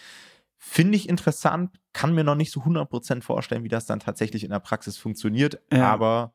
Finde 0.57 0.97
ich 0.97 1.09
interessant, 1.09 1.81
kann 1.93 2.15
mir 2.15 2.25
noch 2.25 2.35
nicht 2.35 2.53
so 2.53 2.61
100% 2.61 3.23
vorstellen, 3.23 3.65
wie 3.65 3.69
das 3.69 3.87
dann 3.87 4.01
tatsächlich 4.01 4.45
in 4.45 4.51
der 4.51 4.61
Praxis 4.61 4.99
funktioniert, 4.99 5.61
ja. 5.73 5.91
aber 5.91 6.35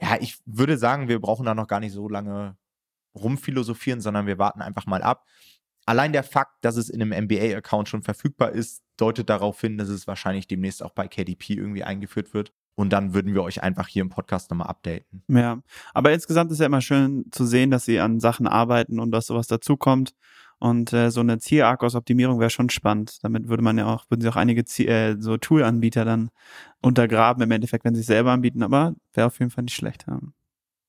ja, 0.00 0.18
ich 0.20 0.38
würde 0.44 0.76
sagen, 0.76 1.08
wir 1.08 1.20
brauchen 1.20 1.46
da 1.46 1.54
noch 1.54 1.66
gar 1.66 1.80
nicht 1.80 1.92
so 1.92 2.08
lange 2.08 2.56
rumphilosophieren, 3.14 4.00
sondern 4.00 4.26
wir 4.26 4.38
warten 4.38 4.60
einfach 4.60 4.86
mal 4.86 5.02
ab. 5.02 5.26
Allein 5.86 6.12
der 6.12 6.22
Fakt, 6.22 6.64
dass 6.64 6.76
es 6.76 6.88
in 6.88 7.00
einem 7.00 7.24
MBA-Account 7.24 7.88
schon 7.88 8.02
verfügbar 8.02 8.52
ist, 8.52 8.83
deutet 8.96 9.28
darauf 9.28 9.60
hin, 9.60 9.78
dass 9.78 9.88
es 9.88 10.06
wahrscheinlich 10.06 10.46
demnächst 10.46 10.82
auch 10.82 10.92
bei 10.92 11.08
KDP 11.08 11.54
irgendwie 11.54 11.84
eingeführt 11.84 12.34
wird. 12.34 12.52
Und 12.76 12.92
dann 12.92 13.14
würden 13.14 13.34
wir 13.34 13.42
euch 13.42 13.62
einfach 13.62 13.86
hier 13.86 14.02
im 14.02 14.08
Podcast 14.08 14.50
nochmal 14.50 14.66
updaten. 14.66 15.22
Ja, 15.28 15.60
aber 15.92 16.12
insgesamt 16.12 16.50
ist 16.50 16.58
ja 16.58 16.66
immer 16.66 16.80
schön 16.80 17.26
zu 17.30 17.44
sehen, 17.44 17.70
dass 17.70 17.84
sie 17.84 18.00
an 18.00 18.18
Sachen 18.18 18.48
arbeiten 18.48 18.98
und 18.98 19.12
dass 19.12 19.26
sowas 19.26 19.46
dazukommt. 19.46 20.12
Und 20.58 20.92
äh, 20.92 21.10
so 21.10 21.20
eine 21.20 21.38
Ziel-Arcos-Optimierung 21.38 22.40
wäre 22.40 22.50
schon 22.50 22.70
spannend. 22.70 23.18
Damit 23.22 23.48
würde 23.48 23.62
man 23.62 23.76
ja 23.78 23.86
auch, 23.86 24.10
würden 24.10 24.22
sie 24.22 24.28
auch 24.28 24.36
einige 24.36 24.64
Ziel, 24.64 24.88
äh, 24.88 25.16
so 25.20 25.36
Tool-Anbieter 25.36 26.04
dann 26.04 26.30
untergraben 26.80 27.42
im 27.42 27.50
Endeffekt, 27.50 27.84
wenn 27.84 27.94
sie 27.94 28.00
es 28.00 28.06
selber 28.06 28.32
anbieten. 28.32 28.62
Aber 28.62 28.94
wäre 29.12 29.26
auf 29.26 29.38
jeden 29.38 29.50
Fall 29.50 29.64
nicht 29.64 29.74
schlecht. 29.74 30.06
Ja. 30.08 30.20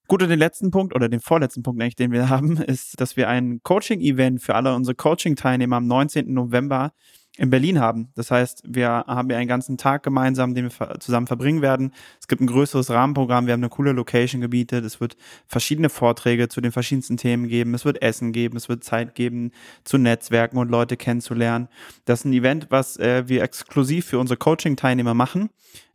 Gut, 0.07 0.22
und 0.22 0.30
den 0.30 0.40
letzten 0.40 0.69
Punkt 0.72 0.94
oder 0.96 1.10
den 1.10 1.19
vorletzten 1.19 1.63
Punkt 1.63 1.81
eigentlich, 1.81 1.96
den 1.96 2.12
wir 2.12 2.30
haben, 2.30 2.57
ist, 2.57 3.00
dass 3.02 3.18
wir 3.18 3.28
ein 3.28 3.62
Coaching-Event 3.63 4.42
für 4.42 4.56
alle 4.56 4.74
unsere 4.75 4.96
Coaching-Teilnehmer 4.96 5.78
am 5.78 5.88
19. 5.88 6.34
November 6.34 6.94
in 7.37 7.49
Berlin 7.49 7.79
haben. 7.79 8.09
Das 8.15 8.31
heißt, 8.31 8.63
wir 8.65 8.89
haben 8.89 9.29
ja 9.29 9.37
einen 9.37 9.47
ganzen 9.47 9.77
Tag 9.77 10.03
gemeinsam, 10.03 10.55
den 10.55 10.69
wir 10.69 10.99
zusammen 10.99 11.27
verbringen 11.27 11.61
werden. 11.61 11.93
Es 12.19 12.27
gibt 12.27 12.41
ein 12.41 12.47
größeres 12.47 12.89
Rahmenprogramm, 12.89 13.45
wir 13.45 13.53
haben 13.53 13.59
eine 13.59 13.69
coole 13.69 13.91
Location 13.91 14.41
gebietet, 14.41 14.85
es 14.85 15.01
wird 15.01 15.17
verschiedene 15.47 15.89
Vorträge 15.89 16.47
zu 16.47 16.61
den 16.61 16.71
verschiedensten 16.71 17.17
Themen 17.17 17.47
geben, 17.47 17.73
es 17.73 17.83
wird 17.83 18.01
Essen 18.01 18.31
geben, 18.31 18.55
es 18.55 18.69
wird 18.69 18.83
Zeit 18.83 19.15
geben 19.15 19.51
zu 19.83 19.97
Netzwerken 19.97 20.57
und 20.57 20.69
Leute 20.69 20.95
kennenzulernen. 20.95 21.68
Das 22.06 22.19
ist 22.19 22.25
ein 22.25 22.33
Event, 22.33 22.68
was 22.69 22.97
äh, 22.97 23.27
wir 23.27 23.44
exklusiv 23.44 24.06
für 24.06 24.19
unsere 24.19 24.37
Coaching-Teilnehmer 24.37 25.13
machen. 25.13 25.49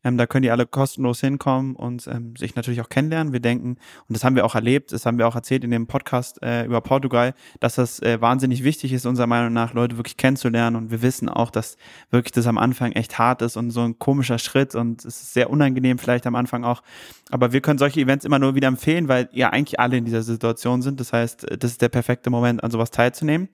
Ähm, 0.04 0.16
da 0.16 0.26
können 0.26 0.42
die 0.42 0.50
alle 0.50 0.66
kostenlos 0.66 1.20
hinkommen 1.20 1.76
und 1.76 2.06
ähm, 2.06 2.34
sich 2.36 2.54
natürlich 2.54 2.80
auch 2.80 2.88
kennenlernen. 2.88 3.32
Wir 3.32 3.40
denken, 3.40 3.76
und 4.08 4.16
das 4.16 4.24
haben 4.24 4.36
wir 4.36 4.44
auch 4.44 4.54
erlebt, 4.54 4.92
das 4.92 5.06
haben 5.06 5.18
wir 5.18 5.28
auch 5.28 5.34
erzählt 5.34 5.64
in 5.64 5.70
dem 5.70 5.86
Podcast 5.86 6.42
äh, 6.42 6.64
über 6.64 6.80
Portugal, 6.80 7.34
dass 7.60 7.74
das 7.74 8.00
äh, 8.00 8.20
wahnsinnig 8.20 8.64
wichtig 8.64 8.92
ist, 8.92 9.06
unserer 9.06 9.26
Meinung 9.26 9.52
nach, 9.52 9.74
Leute 9.74 9.96
wirklich 9.96 10.16
kennenzulernen. 10.16 10.76
Und 10.76 10.90
wir 10.90 11.02
wissen 11.02 11.28
auch, 11.28 11.50
dass 11.50 11.76
wirklich 12.10 12.32
das 12.32 12.46
am 12.46 12.58
Anfang 12.58 12.92
echt 12.92 13.18
hart 13.18 13.42
ist 13.42 13.56
und 13.56 13.70
so 13.70 13.82
ein 13.82 13.98
komischer 13.98 14.38
Schritt 14.38 14.74
und 14.74 15.04
es 15.04 15.20
ist 15.22 15.34
sehr 15.34 15.50
unangenehm 15.50 15.98
vielleicht 15.98 16.26
am 16.26 16.34
Anfang 16.34 16.64
auch. 16.64 16.82
Aber 17.30 17.52
wir 17.52 17.60
können 17.60 17.78
solche 17.78 18.00
Events 18.00 18.24
immer 18.24 18.38
nur 18.38 18.54
wieder 18.54 18.68
empfehlen, 18.68 19.08
weil 19.08 19.28
ja 19.32 19.50
eigentlich 19.50 19.78
alle 19.78 19.96
in 19.96 20.04
dieser 20.04 20.22
Situation 20.22 20.82
sind. 20.82 21.00
Das 21.00 21.12
heißt, 21.12 21.46
das 21.58 21.72
ist 21.72 21.82
der 21.82 21.88
perfekte 21.88 22.30
Moment, 22.30 22.64
an 22.64 22.70
sowas 22.70 22.90
teilzunehmen. 22.90 23.48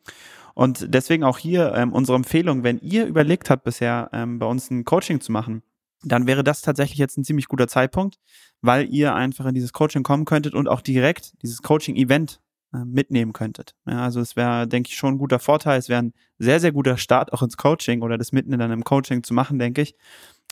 Und 0.55 0.95
deswegen 0.95 1.23
auch 1.23 1.37
hier 1.37 1.75
ähm, 1.75 1.93
unsere 1.93 2.17
Empfehlung, 2.17 2.65
wenn 2.65 2.79
ihr 2.79 3.05
überlegt 3.05 3.51
habt, 3.51 3.65
bisher 3.65 4.09
ähm, 4.15 4.39
bei 4.39 4.47
uns 4.47 4.71
ein 4.71 4.87
Coaching 4.87 5.21
zu 5.21 5.31
machen, 5.31 5.63
dann 6.03 6.27
wäre 6.27 6.45
das 6.45 6.63
tatsächlich 6.63 6.99
jetzt 6.99 7.17
ein 7.17 7.25
ziemlich 7.25 7.49
guter 7.49 7.69
Zeitpunkt, 7.69 8.19
weil 8.61 8.89
ihr 8.89 9.15
einfach 9.15 9.47
in 9.47 9.55
dieses 9.55 9.73
Coaching 9.73 10.03
kommen 10.03 10.25
könntet 10.25 10.55
und 10.55 10.69
auch 10.69 10.81
direkt 10.81 11.35
dieses 11.43 11.63
Coaching-Event 11.63 12.41
äh, 12.73 12.85
mitnehmen 12.85 13.33
könntet. 13.33 13.75
Ja, 13.87 14.03
also 14.03 14.21
es 14.21 14.37
wäre, 14.37 14.67
denke 14.67 14.89
ich, 14.89 14.97
schon 14.97 15.15
ein 15.15 15.19
guter 15.19 15.39
Vorteil. 15.39 15.79
Es 15.79 15.89
wäre 15.89 16.03
ein 16.03 16.13
sehr, 16.39 16.61
sehr 16.61 16.73
guter 16.73 16.97
Start 16.97 17.33
auch 17.33 17.43
ins 17.43 17.57
Coaching 17.57 18.03
oder 18.03 18.19
das 18.19 18.33
mitten 18.33 18.53
in 18.53 18.61
einem 18.61 18.85
Coaching 18.85 19.23
zu 19.23 19.35
machen, 19.35 19.59
denke 19.59 19.83
ich. 19.83 19.95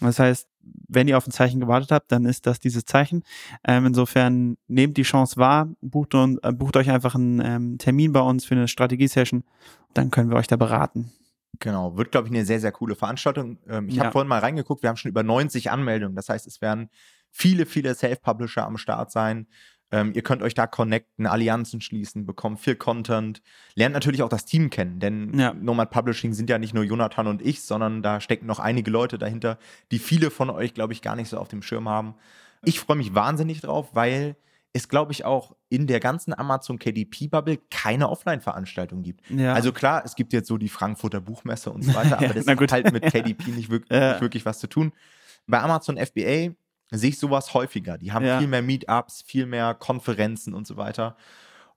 Das 0.00 0.18
heißt, 0.18 0.48
wenn 0.88 1.08
ihr 1.08 1.16
auf 1.16 1.26
ein 1.26 1.30
Zeichen 1.30 1.60
gewartet 1.60 1.92
habt, 1.92 2.10
dann 2.10 2.24
ist 2.24 2.46
das 2.46 2.58
dieses 2.58 2.84
Zeichen. 2.84 3.22
Ähm, 3.66 3.86
insofern 3.86 4.56
nehmt 4.66 4.96
die 4.96 5.02
Chance 5.02 5.36
wahr, 5.36 5.68
bucht, 5.80 6.14
und, 6.14 6.42
äh, 6.42 6.52
bucht 6.52 6.76
euch 6.76 6.90
einfach 6.90 7.14
einen 7.14 7.40
ähm, 7.40 7.78
Termin 7.78 8.12
bei 8.12 8.20
uns 8.20 8.44
für 8.44 8.54
eine 8.54 8.68
Strategie-Session, 8.68 9.44
dann 9.92 10.10
können 10.10 10.30
wir 10.30 10.36
euch 10.36 10.48
da 10.48 10.56
beraten. 10.56 11.12
Genau, 11.60 11.96
wird, 11.96 12.10
glaube 12.10 12.28
ich, 12.28 12.34
eine 12.34 12.44
sehr, 12.44 12.60
sehr 12.60 12.72
coole 12.72 12.94
Veranstaltung. 12.94 13.58
Ähm, 13.68 13.88
ich 13.88 13.96
ja. 13.96 14.04
habe 14.04 14.12
vorhin 14.12 14.28
mal 14.28 14.40
reingeguckt, 14.40 14.82
wir 14.82 14.88
haben 14.88 14.96
schon 14.96 15.10
über 15.10 15.22
90 15.22 15.70
Anmeldungen. 15.70 16.16
Das 16.16 16.28
heißt, 16.28 16.46
es 16.46 16.60
werden 16.60 16.88
viele, 17.30 17.66
viele 17.66 17.94
Self-Publisher 17.94 18.64
am 18.64 18.78
Start 18.78 19.10
sein. 19.10 19.46
Ähm, 19.90 20.12
ihr 20.14 20.22
könnt 20.22 20.42
euch 20.42 20.54
da 20.54 20.66
connecten, 20.66 21.26
Allianzen 21.26 21.80
schließen, 21.80 22.26
bekommt 22.26 22.58
viel 22.58 22.74
Content, 22.74 23.42
lernt 23.74 23.92
natürlich 23.92 24.22
auch 24.22 24.28
das 24.28 24.44
Team 24.44 24.70
kennen, 24.70 24.98
denn 24.98 25.38
ja. 25.38 25.54
Nomad 25.54 25.90
Publishing 25.90 26.32
sind 26.32 26.50
ja 26.50 26.58
nicht 26.58 26.74
nur 26.74 26.84
Jonathan 26.84 27.26
und 27.26 27.42
ich, 27.42 27.62
sondern 27.62 28.02
da 28.02 28.20
stecken 28.20 28.46
noch 28.46 28.58
einige 28.58 28.90
Leute 28.90 29.18
dahinter, 29.18 29.58
die 29.92 29.98
viele 29.98 30.30
von 30.30 30.50
euch, 30.50 30.74
glaube 30.74 30.94
ich, 30.94 31.02
gar 31.02 31.14
nicht 31.14 31.28
so 31.28 31.38
auf 31.38 31.48
dem 31.48 31.62
Schirm 31.62 31.88
haben. 31.88 32.14
Ich 32.64 32.80
freue 32.80 32.96
mich 32.96 33.14
wahnsinnig 33.14 33.60
drauf, 33.60 33.90
weil 33.92 34.36
es, 34.76 34.88
glaube 34.88 35.12
ich, 35.12 35.24
auch 35.24 35.54
in 35.68 35.86
der 35.86 36.00
ganzen 36.00 36.36
Amazon 36.36 36.78
KDP-Bubble 36.80 37.58
keine 37.70 38.10
Offline-Veranstaltung 38.10 39.02
gibt. 39.02 39.22
Ja. 39.30 39.54
Also 39.54 39.72
klar, 39.72 40.02
es 40.04 40.16
gibt 40.16 40.32
jetzt 40.32 40.48
so 40.48 40.58
die 40.58 40.68
Frankfurter 40.68 41.20
Buchmesse 41.20 41.70
und 41.70 41.82
so 41.82 41.94
weiter, 41.94 42.16
aber 42.18 42.26
Ja, 42.26 42.32
das 42.34 42.46
hat 42.46 42.72
halt 42.72 42.92
mit 42.92 43.04
KDP 43.04 43.50
nicht 43.52 43.70
wirklich, 43.70 43.96
Ja. 43.98 44.12
nicht 44.12 44.20
wirklich 44.20 44.44
was 44.44 44.58
zu 44.58 44.66
tun. 44.66 44.92
Bei 45.46 45.60
Amazon 45.60 45.96
FBA 45.96 46.54
sehe 46.90 47.10
ich 47.10 47.18
sowas 47.18 47.54
häufiger. 47.54 47.98
Die 47.98 48.12
haben 48.12 48.26
Ja. 48.26 48.38
viel 48.40 48.48
mehr 48.48 48.62
Meetups, 48.62 49.22
viel 49.22 49.46
mehr 49.46 49.74
Konferenzen 49.74 50.54
und 50.54 50.66
so 50.66 50.76
weiter. 50.76 51.16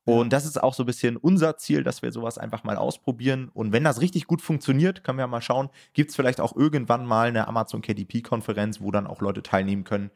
Und 0.04 0.32
das 0.34 0.46
ist 0.46 0.64
auch 0.64 0.74
so 0.74 0.84
ein 0.84 0.86
bisschen 0.88 1.18
unser 1.18 1.58
Ziel, 1.58 1.84
dass 1.84 2.02
wir 2.02 2.12
sowas 2.14 2.38
einfach 2.38 2.64
mal 2.64 2.78
ausprobieren. 2.78 3.50
Und 3.54 3.74
wenn 3.74 3.84
das 3.84 4.00
richtig 4.02 4.26
gut 4.26 4.42
funktioniert, 4.42 5.04
können 5.04 5.18
wir 5.20 5.28
mal 5.28 5.42
schauen, 5.42 5.70
gibt 5.94 6.10
es 6.12 6.16
vielleicht 6.16 6.40
auch 6.40 6.56
irgendwann 6.56 7.06
mal 7.06 7.28
eine 7.28 7.48
Amazon 7.48 7.82
KDP-Konferenz, 7.82 8.80
wo 8.82 8.90
dann 8.90 9.06
auch 9.06 9.22
Leute 9.22 9.44
teilnehmen 9.44 9.84
können. 9.84 10.10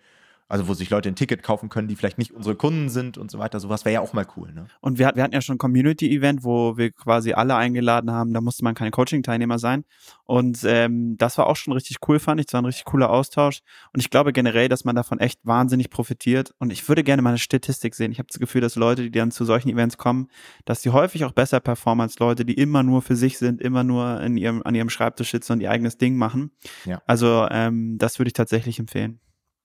Also 0.52 0.68
wo 0.68 0.74
sich 0.74 0.90
Leute 0.90 1.08
ein 1.08 1.16
Ticket 1.16 1.44
kaufen 1.44 1.70
können, 1.70 1.88
die 1.88 1.96
vielleicht 1.96 2.18
nicht 2.18 2.34
unsere 2.34 2.56
Kunden 2.56 2.90
sind 2.90 3.18
und 3.18 3.32
so 3.32 3.40
weiter. 3.40 3.62
Sowas 3.62 3.86
wäre 3.86 3.94
ja 3.94 4.02
auch 4.02 4.12
mal 4.12 4.28
cool. 4.36 4.52
Ne? 4.52 4.66
Und 4.82 5.00
wir, 5.00 5.10
wir 5.16 5.24
hatten 5.24 5.34
ja 5.34 5.40
schon 5.40 5.56
ein 5.56 5.60
Community-Event, 5.60 6.44
wo 6.44 6.76
wir 6.76 6.92
quasi 6.92 7.32
alle 7.32 7.56
eingeladen 7.56 8.12
haben. 8.12 8.34
Da 8.34 8.42
musste 8.42 8.66
man 8.66 8.76
kein 8.76 8.92
Coaching-Teilnehmer 8.92 9.60
sein. 9.60 9.86
Und 10.26 10.60
ähm, 10.66 11.16
das 11.18 11.38
war 11.38 11.48
auch 11.48 11.56
schon 11.56 11.72
richtig 11.72 12.00
cool, 12.06 12.20
fand 12.20 12.42
ich. 12.42 12.48
Das 12.48 12.54
war 12.54 12.62
ein 12.62 12.66
richtig 12.66 12.84
cooler 12.84 13.12
Austausch. 13.12 13.62
Und 13.94 14.02
ich 14.02 14.10
glaube 14.10 14.34
generell, 14.34 14.68
dass 14.68 14.84
man 14.84 14.94
davon 14.94 15.20
echt 15.20 15.40
wahnsinnig 15.44 15.90
profitiert. 15.90 16.54
Und 16.60 16.70
ich 16.74 16.86
würde 16.90 17.06
gerne 17.06 17.22
mal 17.22 17.30
eine 17.30 17.38
Statistik 17.38 17.96
sehen. 17.96 18.12
Ich 18.12 18.20
habe 18.20 18.28
das 18.28 18.38
Gefühl, 18.40 18.60
dass 18.60 18.76
Leute, 18.76 19.04
die 19.04 19.12
dann 19.12 19.32
zu 19.32 19.46
solchen 19.46 19.70
Events 19.70 19.98
kommen, 19.98 20.28
dass 20.66 20.82
die 20.82 20.90
häufig 20.90 21.24
auch 21.24 21.32
besser 21.32 21.62
performen 21.62 22.02
als 22.02 22.20
Leute, 22.20 22.44
die 22.44 22.56
immer 22.56 22.84
nur 22.84 23.02
für 23.02 23.16
sich 23.16 23.38
sind, 23.38 23.62
immer 23.62 23.86
nur 23.86 24.20
in 24.20 24.36
ihrem, 24.36 24.62
an 24.64 24.76
ihrem 24.76 24.90
Schreibtisch 24.90 25.32
sitzen 25.32 25.54
und 25.54 25.62
ihr 25.62 25.72
eigenes 25.72 25.98
Ding 25.98 26.18
machen. 26.18 26.52
Ja. 26.84 27.02
Also 27.08 27.48
ähm, 27.50 27.98
das 27.98 28.20
würde 28.20 28.28
ich 28.28 28.34
tatsächlich 28.34 28.78
empfehlen. 28.78 29.22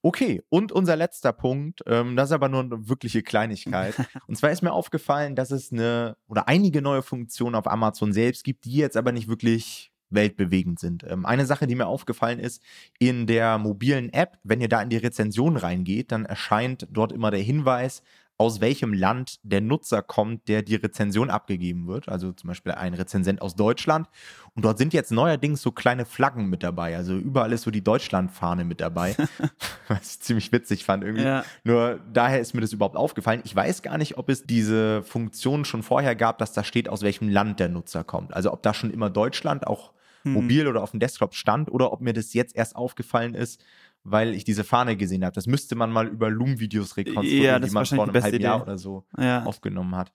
Okay, 0.07 0.41
und 0.51 0.71
unser 0.71 0.95
letzter 0.95 1.33
Punkt, 1.33 1.83
ähm, 1.85 2.15
das 2.15 2.29
ist 2.29 2.33
aber 2.33 2.49
nur 2.49 2.61
eine 2.61 2.89
wirkliche 2.89 3.25
Kleinigkeit. 3.25 3.93
und 4.29 4.37
zwar 4.37 4.53
ist 4.53 4.63
mir 4.63 4.71
aufgefallen, 4.71 5.35
dass 5.35 5.51
es 5.51 5.73
eine 5.73 6.17
oder 6.29 6.47
einige 6.47 6.81
neue 6.81 7.03
Funktionen 7.03 7.57
auf 7.57 7.67
Amazon 7.67 8.13
selbst 8.13 8.45
gibt, 8.45 8.67
die 8.67 8.75
jetzt 8.75 8.97
aber 8.97 9.11
nicht 9.11 9.27
wirklich 9.27 9.91
weltbewegend 10.11 10.79
sind. 10.79 11.03
Ähm, 11.09 11.27
eine 11.27 11.45
Sache, 11.45 11.67
die 11.67 11.75
mir 11.75 11.89
aufgefallen 11.89 12.39
ist, 12.39 12.63
in 13.01 13.27
der 13.27 13.59
mobilen 13.59 14.13
App, 14.13 14.39
wenn 14.45 14.61
ihr 14.61 14.69
da 14.69 14.81
in 14.81 14.91
die 14.91 14.97
Rezension 14.97 15.57
reingeht, 15.57 16.13
dann 16.13 16.25
erscheint 16.25 16.87
dort 16.89 17.11
immer 17.11 17.33
der 17.33 17.41
Hinweis, 17.41 18.05
aus 18.39 18.61
welchem 18.61 18.93
Land 18.93 19.39
der 19.43 19.63
Nutzer 19.63 20.03
kommt, 20.03 20.49
der 20.49 20.63
die 20.63 20.75
Rezension 20.75 21.31
abgegeben 21.31 21.87
wird. 21.87 22.09
Also 22.09 22.33
zum 22.33 22.49
Beispiel 22.49 22.73
ein 22.73 22.93
Rezensent 22.93 23.41
aus 23.41 23.57
Deutschland. 23.57 24.09
Und 24.55 24.65
dort 24.65 24.77
sind 24.77 24.93
jetzt 24.93 25.11
neuerdings 25.11 25.63
so 25.63 25.73
kleine 25.73 26.05
Flaggen 26.05 26.47
mit 26.47 26.63
dabei. 26.63 26.97
Also 26.97 27.17
überall 27.17 27.53
ist 27.53 27.63
so 27.63 27.71
die 27.71 27.83
Deutschlandfahne 27.83 28.65
mit 28.65 28.81
dabei. 28.81 29.17
Was 29.89 30.13
ich 30.13 30.21
ziemlich 30.21 30.53
witzig 30.53 30.85
fand 30.85 31.03
irgendwie. 31.03 31.25
Ja. 31.25 31.45
Nur 31.65 32.01
daher 32.13 32.41
ist 32.41 32.55
mir 32.55 32.61
das 32.61 32.73
überhaupt 32.73 32.97
aufgefallen. 32.97 33.41
Ich 33.45 33.57
weiß 33.57 33.83
gar 33.83 33.97
nicht, 33.97 34.19
ob 34.19 34.29
es 34.29 34.45
diese 34.45 35.03
Funktion 35.03 35.65
schon 35.65 35.83
vorher 35.83 36.15
gab, 36.15 36.39
dass 36.39 36.53
da 36.53 36.63
steht, 36.63 36.89
aus 36.91 37.03
welchem 37.03 37.29
Land 37.31 37.59
der 37.59 37.71
Nutzer 37.71 38.05
kommt. 38.05 38.35
Also 38.35 38.53
ob 38.53 38.63
da 38.63 38.75
schon 38.75 38.91
immer 38.91 39.09
Deutschland 39.09 39.67
auch 39.67 39.93
Hm. 40.27 40.33
mobil 40.33 40.67
oder 40.67 40.83
auf 40.83 40.91
dem 40.91 40.99
Desktop 41.01 41.35
stand 41.35 41.71
oder 41.71 41.93
ob 41.93 42.01
mir 42.01 42.13
das 42.13 42.35
jetzt 42.35 42.57
erst 42.57 42.75
aufgefallen 42.75 43.35
ist, 43.35 43.65
weil 44.09 44.35
ich 44.35 44.45
diese 44.45 44.63
Fahne 44.65 44.97
gesehen 44.97 45.25
habe. 45.25 45.35
Das 45.35 45.47
müsste 45.47 45.75
man 45.75 45.91
mal 45.91 46.07
über 46.07 46.31
Loom-Videos 46.31 46.97
rekonstruieren, 46.97 47.45
Ja, 47.45 47.59
die 47.59 47.71
man 47.71 47.85
vor 47.87 48.05
einem 48.09 48.23
halben 48.23 48.41
Jahr 48.41 48.63
oder 48.63 48.79
so 48.79 49.05
Ja. 49.19 49.43
aufgenommen 49.45 49.97
hat. 49.97 50.13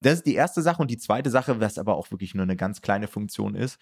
Das 0.00 0.14
ist 0.14 0.26
die 0.26 0.34
erste 0.34 0.62
Sache 0.62 0.80
und 0.82 0.90
die 0.90 0.98
zweite 0.98 1.30
Sache, 1.30 1.60
was 1.60 1.78
aber 1.78 1.96
auch 1.96 2.10
wirklich 2.10 2.34
nur 2.34 2.42
eine 2.44 2.56
ganz 2.56 2.80
kleine 2.80 3.08
Funktion 3.08 3.54
ist, 3.54 3.78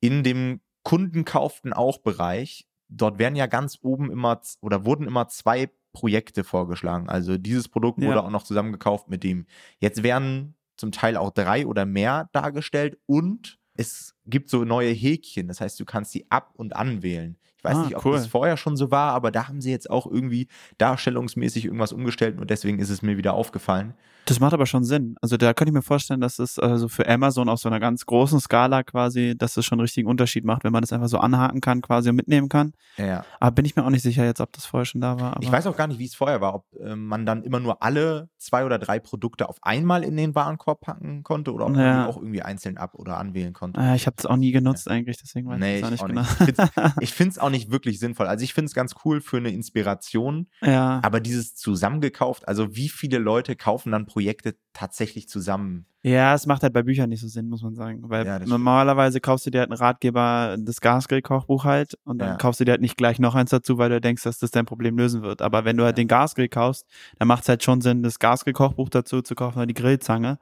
in 0.00 0.22
dem 0.22 0.60
kundenkauften 0.84 1.72
auch 1.72 1.98
Bereich, 1.98 2.66
dort 2.88 3.18
werden 3.18 3.36
ja 3.36 3.46
ganz 3.46 3.78
oben 3.82 4.10
immer 4.10 4.40
oder 4.60 4.84
wurden 4.84 5.06
immer 5.06 5.28
zwei 5.28 5.70
Projekte 5.92 6.44
vorgeschlagen. 6.44 7.08
Also 7.08 7.36
dieses 7.38 7.68
Produkt 7.68 8.00
Ja. 8.00 8.08
wurde 8.08 8.22
auch 8.24 8.30
noch 8.30 8.42
zusammengekauft 8.42 9.08
mit 9.08 9.22
dem. 9.24 9.46
Jetzt 9.80 10.02
werden 10.02 10.54
zum 10.76 10.92
Teil 10.92 11.16
auch 11.16 11.30
drei 11.30 11.66
oder 11.66 11.84
mehr 11.84 12.28
dargestellt 12.32 12.98
und 13.06 13.58
es 13.74 14.14
gibt 14.26 14.50
so 14.50 14.64
neue 14.64 14.92
Häkchen. 14.92 15.48
Das 15.48 15.60
heißt, 15.60 15.78
du 15.80 15.84
kannst 15.84 16.12
sie 16.12 16.26
ab 16.30 16.52
und 16.54 16.76
anwählen. 16.76 17.38
Ich 17.60 17.64
weiß 17.64 17.76
Ah, 17.76 17.82
nicht, 17.82 17.94
ob 17.96 18.06
cool. 18.06 18.12
das 18.14 18.26
vorher 18.26 18.56
schon 18.56 18.74
so 18.78 18.90
war, 18.90 19.12
aber 19.12 19.30
da 19.30 19.46
haben 19.46 19.60
sie 19.60 19.70
jetzt 19.70 19.90
auch 19.90 20.06
irgendwie 20.06 20.48
darstellungsmäßig 20.78 21.66
irgendwas 21.66 21.92
umgestellt 21.92 22.38
und 22.40 22.48
deswegen 22.48 22.78
ist 22.78 22.88
es 22.90 23.02
mir 23.02 23.18
wieder 23.18 23.34
aufgefallen. 23.34 23.92
Das 24.26 24.38
macht 24.38 24.52
aber 24.54 24.66
schon 24.66 24.84
Sinn. 24.84 25.16
Also 25.22 25.36
da 25.36 25.54
könnte 25.54 25.70
ich 25.70 25.74
mir 25.74 25.82
vorstellen, 25.82 26.20
dass 26.20 26.38
es 26.38 26.58
also 26.58 26.88
für 26.88 27.08
Amazon 27.08 27.48
auf 27.48 27.58
so 27.58 27.68
einer 27.68 27.80
ganz 27.80 28.06
großen 28.06 28.38
Skala 28.38 28.82
quasi, 28.82 29.34
dass 29.36 29.56
es 29.56 29.64
schon 29.64 29.76
einen 29.78 29.82
richtigen 29.86 30.06
Unterschied 30.08 30.44
macht, 30.44 30.62
wenn 30.62 30.72
man 30.72 30.82
das 30.82 30.92
einfach 30.92 31.08
so 31.08 31.18
anhaken 31.18 31.60
kann 31.60 31.80
quasi 31.80 32.10
und 32.10 32.16
mitnehmen 32.16 32.48
kann. 32.48 32.72
Ja. 32.96 33.24
Aber 33.40 33.50
bin 33.52 33.64
ich 33.64 33.74
mir 33.76 33.84
auch 33.84 33.90
nicht 33.90 34.02
sicher 34.02 34.24
jetzt, 34.24 34.40
ob 34.40 34.52
das 34.52 34.66
vorher 34.66 34.84
schon 34.84 35.00
da 35.00 35.18
war. 35.18 35.36
Ich 35.40 35.50
weiß 35.50 35.66
auch 35.66 35.76
gar 35.76 35.86
nicht, 35.88 35.98
wie 35.98 36.04
es 36.04 36.14
vorher 36.14 36.40
war, 36.40 36.54
ob 36.54 36.66
äh, 36.78 36.94
man 36.94 37.26
dann 37.26 37.42
immer 37.42 37.60
nur 37.60 37.82
alle 37.82 38.28
zwei 38.38 38.64
oder 38.64 38.78
drei 38.78 39.00
Produkte 39.00 39.48
auf 39.48 39.56
einmal 39.62 40.04
in 40.04 40.16
den 40.16 40.34
Warenkorb 40.34 40.80
packen 40.82 41.22
konnte 41.24 41.52
oder 41.52 41.66
ob 41.66 41.72
man 41.72 41.80
Ja. 41.84 42.02
die 42.04 42.08
auch 42.10 42.16
irgendwie 42.18 42.42
einzeln 42.42 42.76
ab- 42.78 42.94
oder 42.94 43.16
anwählen 43.18 43.52
konnte. 43.52 43.80
Äh, 43.80 43.96
ich 43.96 44.06
habe 44.06 44.16
es 44.18 44.26
auch 44.26 44.36
nie 44.36 44.52
genutzt 44.52 44.88
eigentlich, 44.88 45.16
deswegen 45.18 45.48
weiß 45.48 45.58
Nee, 45.58 45.78
ich 45.78 45.82
es 45.82 45.86
auch 45.86 45.90
nicht 45.90 46.02
auch 46.02 46.38
genau. 46.38 46.60
nicht. 46.86 46.94
Ich 47.00 47.14
finde 47.14 47.30
es 47.32 47.38
auch 47.40 47.49
nicht 47.50 47.70
wirklich 47.70 47.98
sinnvoll. 47.98 48.26
Also 48.26 48.44
ich 48.44 48.54
finde 48.54 48.66
es 48.66 48.74
ganz 48.74 48.94
cool 49.04 49.20
für 49.20 49.36
eine 49.38 49.50
Inspiration, 49.50 50.48
ja. 50.62 51.00
aber 51.02 51.20
dieses 51.20 51.54
zusammengekauft, 51.54 52.46
also 52.48 52.74
wie 52.76 52.88
viele 52.88 53.18
Leute 53.18 53.56
kaufen 53.56 53.92
dann 53.92 54.06
Projekte 54.06 54.56
tatsächlich 54.72 55.28
zusammen? 55.28 55.86
ja, 56.02 56.32
es 56.34 56.46
macht 56.46 56.62
halt 56.62 56.72
bei 56.72 56.82
Büchern 56.82 57.10
nicht 57.10 57.20
so 57.20 57.28
Sinn, 57.28 57.50
muss 57.50 57.62
man 57.62 57.74
sagen. 57.74 58.00
Weil 58.08 58.24
Ja, 58.24 58.38
normalerweise 58.38 59.20
kaufst 59.20 59.44
du 59.44 59.50
dir 59.50 59.58
halt 59.60 59.70
einen 59.70 59.78
Ratgeber, 59.78 60.56
das 60.58 60.80
Gasgrill-Kochbuch 60.80 61.64
halt, 61.64 61.98
und 62.04 62.18
dann 62.18 62.28
Ja. 62.30 62.36
kaufst 62.36 62.60
du 62.60 62.64
dir 62.64 62.70
halt 62.72 62.80
nicht 62.80 62.96
gleich 62.96 63.18
noch 63.18 63.34
eins 63.34 63.50
dazu, 63.50 63.76
weil 63.76 63.90
du 63.90 64.00
denkst, 64.00 64.22
dass 64.22 64.38
das 64.38 64.50
dein 64.50 64.64
Problem 64.64 64.96
lösen 64.96 65.20
wird. 65.20 65.42
Aber 65.42 65.66
wenn 65.66 65.76
du 65.76 65.84
halt 65.84 65.98
den 65.98 66.08
Gasgrill 66.08 66.48
kaufst, 66.48 66.86
dann 67.18 67.28
macht 67.28 67.42
es 67.42 67.50
halt 67.50 67.62
schon 67.62 67.82
Sinn, 67.82 68.02
das 68.02 68.18
Gasgrill-Kochbuch 68.18 68.88
dazu 68.88 69.20
zu 69.20 69.34
kaufen 69.34 69.58
oder 69.58 69.66
die 69.66 69.74
Grillzange. 69.74 70.38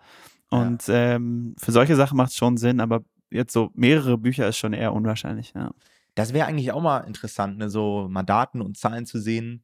Und 0.51 0.85
ähm, 0.89 1.57
für 1.59 1.73
solche 1.73 1.97
Sachen 1.97 2.17
macht 2.17 2.31
es 2.31 2.37
schon 2.37 2.57
Sinn, 2.57 2.79
aber 2.81 3.01
jetzt 3.31 3.53
so 3.53 3.71
mehrere 3.75 4.17
Bücher 4.17 4.49
ist 4.49 4.59
schon 4.59 4.73
eher 4.73 4.93
unwahrscheinlich, 4.93 5.53
ja. 5.57 5.73
Das 6.19 6.33
wäre 6.33 6.49
eigentlich 6.49 6.73
auch 6.73 6.83
mal 6.83 6.99
interessant, 6.99 7.59
ne, 7.59 7.71
so 7.71 8.09
mal 8.11 8.25
Daten 8.25 8.61
und 8.61 8.77
Zahlen 8.77 9.07
zu 9.07 9.21
sehen, 9.21 9.63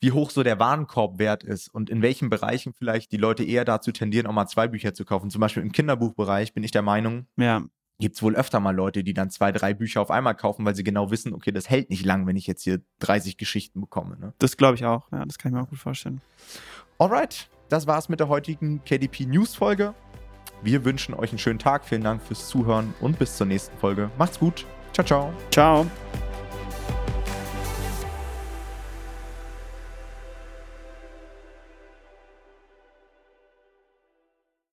wie 0.00 0.10
hoch 0.10 0.30
so 0.30 0.42
der 0.42 0.58
Warenkorbwert 0.58 1.44
ist 1.44 1.68
und 1.68 1.88
in 1.88 2.02
welchen 2.02 2.30
Bereichen 2.30 2.72
vielleicht 2.72 3.12
die 3.12 3.16
Leute 3.16 3.44
eher 3.44 3.64
dazu 3.64 3.92
tendieren, 3.92 4.26
auch 4.26 4.32
mal 4.32 4.48
zwei 4.48 4.66
Bücher 4.66 4.92
zu 4.92 5.04
kaufen. 5.04 5.30
Zum 5.30 5.40
Beispiel 5.40 5.62
im 5.62 5.70
Kinderbuchbereich 5.70 6.52
bin 6.52 6.64
ich 6.64 6.72
der 6.72 6.82
Meinung, 6.82 7.28
Ja, 7.36 7.62
gibt 8.00 8.16
es 8.16 8.22
wohl 8.24 8.34
öfter 8.34 8.58
mal 8.58 8.74
Leute, 8.74 9.04
die 9.04 9.14
dann 9.14 9.30
zwei, 9.30 9.52
drei 9.52 9.72
Bücher 9.72 10.00
auf 10.00 10.10
einmal 10.10 10.34
kaufen, 10.34 10.64
weil 10.64 10.74
sie 10.74 10.82
genau 10.82 11.12
wissen, 11.12 11.32
okay, 11.32 11.52
das 11.52 11.70
hält 11.70 11.90
nicht 11.90 12.04
lang, 12.04 12.26
wenn 12.26 12.34
ich 12.34 12.48
jetzt 12.48 12.64
hier 12.64 12.80
30 12.98 13.36
Geschichten 13.36 13.80
bekomme. 13.80 14.18
Ne? 14.18 14.34
das 14.38 14.56
glaube 14.56 14.74
ich 14.74 14.84
auch. 14.84 15.12
Ja, 15.12 15.24
das 15.24 15.38
kann 15.38 15.52
ich 15.52 15.54
mir 15.54 15.62
auch 15.62 15.70
gut 15.70 15.78
vorstellen. 15.78 16.20
Alright, 16.98 17.48
das 17.68 17.86
war's 17.86 18.08
mit 18.08 18.18
der 18.18 18.26
heutigen 18.26 18.82
KDP 18.82 19.26
News 19.26 19.54
Folge. 19.54 19.94
Wir 20.60 20.84
wünschen 20.84 21.14
euch 21.14 21.30
einen 21.30 21.38
schönen 21.38 21.60
Tag. 21.60 21.84
Vielen 21.84 22.02
Dank 22.02 22.20
fürs 22.20 22.48
Zuhören 22.48 22.94
und 23.00 23.20
bis 23.20 23.36
zur 23.36 23.46
nächsten 23.46 23.78
Folge. 23.78 24.10
Macht's 24.18 24.40
gut. 24.40 24.66
Ciao, 24.92 25.04
ciao. 25.04 25.32
Ciao. 25.50 25.86